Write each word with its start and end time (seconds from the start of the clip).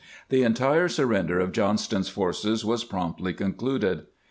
The 0.29 0.41
entire 0.41 0.87
surrender 0.89 1.39
of 1.39 1.51
Johnston's 1.51 2.09
forces 2.09 2.65
was 2.65 2.83
promptly 2.83 3.33
concluded. 3.35 4.07